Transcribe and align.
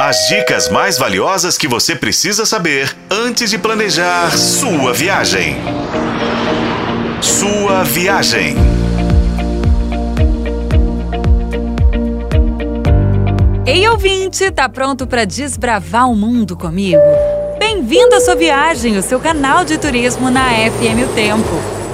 As 0.00 0.28
dicas 0.28 0.68
mais 0.68 0.96
valiosas 0.96 1.58
que 1.58 1.66
você 1.66 1.96
precisa 1.96 2.46
saber 2.46 2.96
antes 3.10 3.50
de 3.50 3.58
planejar 3.58 4.30
sua 4.30 4.92
viagem. 4.92 5.56
Sua 7.20 7.82
viagem. 7.82 8.54
Ei, 13.66 13.88
ouvinte, 13.88 14.48
tá 14.52 14.68
pronto 14.68 15.04
para 15.04 15.24
desbravar 15.24 16.08
o 16.08 16.14
mundo 16.14 16.56
comigo? 16.56 17.02
Bem-vindo 17.58 18.14
à 18.14 18.20
sua 18.20 18.36
viagem, 18.36 18.96
o 18.96 19.02
seu 19.02 19.18
canal 19.18 19.64
de 19.64 19.78
turismo 19.78 20.30
na 20.30 20.44
FM 20.70 21.10
O 21.10 21.12
Tempo. 21.12 21.87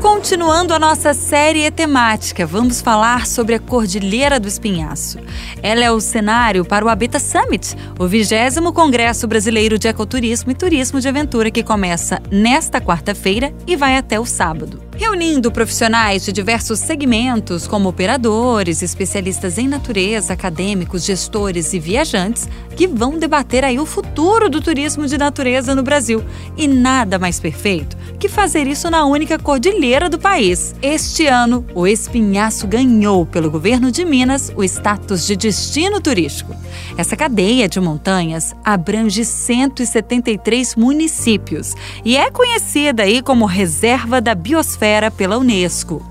Continuando 0.00 0.72
a 0.72 0.78
nossa 0.78 1.12
série 1.12 1.68
temática, 1.72 2.46
vamos 2.46 2.80
falar 2.80 3.26
sobre 3.26 3.56
a 3.56 3.58
Cordilheira 3.58 4.38
do 4.38 4.46
Espinhaço. 4.46 5.18
Ela 5.60 5.84
é 5.84 5.90
o 5.90 6.00
cenário 6.00 6.64
para 6.64 6.84
o 6.84 6.88
Habita 6.88 7.18
Summit, 7.18 7.74
o 7.98 8.06
20 8.06 8.60
Congresso 8.72 9.26
Brasileiro 9.26 9.76
de 9.76 9.88
Ecoturismo 9.88 10.52
e 10.52 10.54
Turismo 10.54 11.00
de 11.00 11.08
Aventura 11.08 11.50
que 11.50 11.64
começa 11.64 12.22
nesta 12.30 12.80
quarta-feira 12.80 13.52
e 13.66 13.74
vai 13.74 13.96
até 13.96 14.20
o 14.20 14.24
sábado 14.24 14.87
reunindo 14.98 15.52
profissionais 15.52 16.24
de 16.24 16.32
diversos 16.32 16.80
segmentos, 16.80 17.68
como 17.68 17.88
operadores, 17.88 18.82
especialistas 18.82 19.56
em 19.56 19.68
natureza, 19.68 20.32
acadêmicos, 20.32 21.04
gestores 21.04 21.72
e 21.72 21.78
viajantes, 21.78 22.48
que 22.74 22.88
vão 22.88 23.16
debater 23.16 23.64
aí 23.64 23.78
o 23.78 23.86
futuro 23.86 24.50
do 24.50 24.60
turismo 24.60 25.06
de 25.06 25.16
natureza 25.16 25.72
no 25.72 25.84
Brasil. 25.84 26.24
E 26.56 26.66
nada 26.66 27.16
mais 27.16 27.38
perfeito 27.38 27.96
que 28.18 28.28
fazer 28.28 28.66
isso 28.66 28.90
na 28.90 29.04
única 29.04 29.38
cordilheira 29.38 30.08
do 30.08 30.18
país. 30.18 30.74
Este 30.82 31.28
ano, 31.28 31.64
o 31.72 31.86
Espinhaço 31.86 32.66
ganhou 32.66 33.24
pelo 33.24 33.48
governo 33.48 33.92
de 33.92 34.04
Minas 34.04 34.52
o 34.56 34.64
status 34.64 35.24
de 35.24 35.36
destino 35.36 36.00
turístico. 36.00 36.56
Essa 36.96 37.16
cadeia 37.16 37.68
de 37.68 37.78
montanhas 37.78 38.52
abrange 38.64 39.24
173 39.24 40.74
municípios 40.74 41.74
e 42.04 42.16
é 42.16 42.28
conhecida 42.32 43.04
aí 43.04 43.22
como 43.22 43.46
Reserva 43.46 44.20
da 44.20 44.34
Biosfera 44.34 44.87
pela 45.10 45.38
Unesco. 45.38 46.02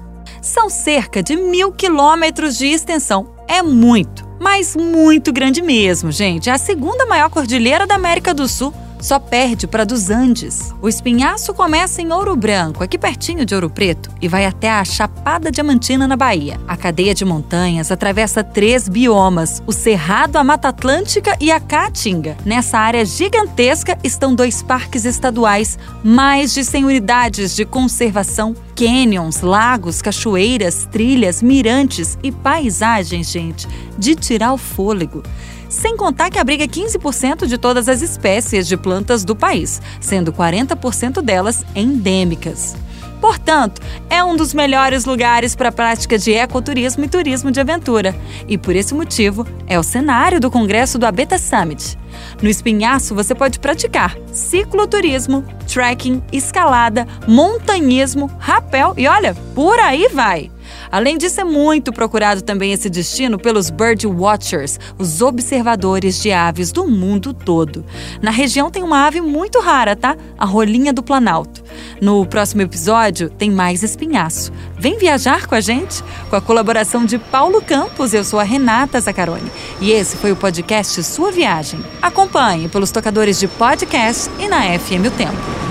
São 0.42 0.70
cerca 0.70 1.24
de 1.24 1.36
mil 1.36 1.72
quilômetros 1.72 2.58
de 2.58 2.68
extensão. 2.68 3.36
É 3.48 3.62
muito, 3.62 4.28
mas 4.40 4.76
muito 4.76 5.34
grande 5.34 5.62
mesmo, 5.62 6.12
gente. 6.12 6.50
É 6.50 6.54
a 6.54 6.58
segunda 6.58 7.06
maior 7.06 7.30
cordilheira 7.30 7.88
da 7.88 7.96
América 7.96 8.34
do 8.34 8.48
Sul 8.48 8.74
só 9.00 9.20
perde 9.20 9.68
para 9.68 9.86
dos 9.86 10.10
Andes. 10.10 10.74
O 10.82 10.90
espinhaço 10.90 11.54
começa 11.54 12.02
em 12.02 12.12
Ouro 12.12 12.36
Branco, 12.36 12.84
aqui 12.84 12.98
pertinho 12.98 13.46
de 13.46 13.54
Ouro 13.54 13.70
Preto, 13.70 14.10
e 14.22 14.28
vai 14.28 14.46
até 14.46 14.70
a 14.70 14.84
Chapada 14.84 15.52
Diamantina, 15.52 16.08
na 16.08 16.16
Bahia. 16.16 16.60
A 16.68 16.76
cadeia 16.76 17.14
de 17.14 17.24
montanhas 17.24 17.92
atravessa 17.92 18.44
três 18.44 18.90
biomas: 18.90 19.62
o 19.66 19.72
Cerrado, 19.72 20.38
a 20.38 20.44
Mata 20.44 20.70
Atlântica 20.70 21.38
e 21.40 21.52
a 21.52 21.60
Caatinga. 21.60 22.38
Nessa 22.46 22.78
área 22.80 23.06
gigantesca 23.06 23.98
estão 24.04 24.34
dois 24.34 24.64
parques 24.64 25.06
estaduais, 25.06 25.78
mais 26.04 26.54
de 26.54 26.64
100 26.64 26.86
unidades 26.86 27.56
de 27.56 27.66
conservação, 27.66 28.56
canyons, 28.78 29.42
lagos, 29.42 30.02
cachoeiras, 30.02 30.88
trilhas, 30.92 31.42
mirantes 31.42 32.18
e 32.24 32.32
paisagens, 32.32 33.30
gente, 33.30 33.68
de 33.98 34.16
tirar 34.16 34.54
o 34.54 34.58
fôlego 34.58 35.24
sem 35.70 35.98
contar 35.98 36.30
que 36.30 36.40
abriga 36.40 36.66
15% 36.66 37.46
de 37.46 37.58
todas 37.58 37.90
as 37.90 38.02
espécies 38.02 38.68
de 38.68 38.78
plantas 38.78 39.26
do 39.26 39.36
país, 39.36 39.82
sendo 40.00 40.32
40% 40.32 41.22
delas 41.22 41.66
endêmicas. 41.76 42.76
Portanto, 43.20 43.82
é 44.10 44.24
um 44.24 44.36
dos 44.36 44.54
melhores 44.54 45.06
lugares 45.06 45.56
para 45.56 45.70
a 45.70 45.72
prática 45.72 46.18
de 46.18 46.34
ecoturismo 46.34 47.06
e 47.06 47.10
turismo 47.10 47.52
de 47.52 47.60
aventura. 47.60 48.16
E 48.48 48.58
por 48.58 48.76
esse 48.76 48.94
motivo, 48.94 49.46
é 49.68 49.80
o 49.80 49.84
cenário 49.84 50.40
do 50.40 50.52
Congresso 50.52 50.98
do 50.98 51.06
Abeta 51.06 51.38
Summit. 51.38 51.98
No 52.42 52.50
Espinhaço, 52.50 53.14
você 53.14 53.36
pode 53.36 53.60
praticar 53.60 54.16
cicloturismo, 54.32 55.44
trekking, 55.68 56.22
escalada, 56.32 57.08
montanhismo, 57.28 58.30
rapel 58.40 58.94
e 58.98 59.08
olha, 59.08 59.36
por 59.54 59.80
aí 59.80 60.08
vai! 60.14 60.52
Além 60.92 61.18
disso, 61.18 61.42
é 61.42 61.44
muito 61.44 61.92
procurado 61.92 62.42
também 62.42 62.72
esse 62.72 62.90
destino 62.90 63.38
pelos 63.38 63.70
bird 63.70 64.06
watchers, 64.06 64.80
os 64.98 65.22
observadores 65.22 66.22
de 66.22 66.32
aves 66.32 66.72
do 66.72 66.88
mundo 66.88 67.34
todo. 67.34 67.86
Na 68.22 68.32
região 68.32 68.70
tem 68.70 68.84
uma 68.84 69.06
ave 69.06 69.22
muito 69.22 69.60
rara, 69.60 69.96
tá? 69.96 70.16
A 70.38 70.46
rolinha 70.46 70.94
do 70.94 71.04
Planalto. 71.04 71.64
No 72.02 72.26
próximo 72.26 72.62
episódio 72.62 73.30
tem 73.30 73.50
mais 73.50 73.82
espinhaço. 73.82 74.52
Vem 74.78 74.98
viajar 74.98 75.48
com 75.48 75.56
a 75.56 75.62
gente? 75.62 76.04
Com 76.30 76.36
a 76.36 76.42
colaboração 76.42 77.06
de 77.06 77.18
Paulo 77.18 77.62
Campos, 77.62 78.14
eu 78.14 78.24
sou 78.24 78.40
a 78.40 78.44
Renata 78.44 79.00
Zacaroni. 79.00 79.52
E 79.82 79.92
esse 79.92 80.16
foi 80.18 80.32
o 80.32 80.36
podcast 80.36 81.02
Sua 81.04 81.32
Viagem. 81.32 81.84
Acompanhe 82.02 82.68
pelos 82.70 82.92
tocadores 82.92 83.40
de 83.40 83.48
podcast 83.48 84.30
e 84.40 84.48
na 84.48 84.62
FM 84.78 85.08
O 85.08 85.12
Tempo. 85.12 85.67